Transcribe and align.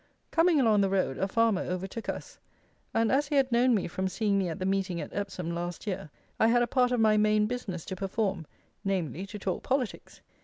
Coming 0.31 0.59
along 0.59 0.81
the 0.81 0.89
road, 0.89 1.19
a 1.19 1.27
farmer 1.27 1.61
overtook 1.61 2.09
us, 2.09 2.39
and 2.91 3.11
as 3.11 3.27
he 3.27 3.35
had 3.35 3.51
known 3.51 3.75
me 3.75 3.87
from 3.87 4.07
seeing 4.07 4.39
me 4.39 4.49
at 4.49 4.57
the 4.57 4.65
Meeting 4.65 4.99
at 4.99 5.13
Epsom 5.13 5.53
last 5.53 5.85
year, 5.85 6.09
I 6.39 6.47
had 6.47 6.63
a 6.63 6.65
part 6.65 6.91
of 6.91 6.99
my 6.99 7.17
main 7.17 7.45
business 7.45 7.85
to 7.85 7.95
perform, 7.95 8.47
namely, 8.83 9.27
to 9.27 9.37
talk 9.37 9.61
politics. 9.61 10.21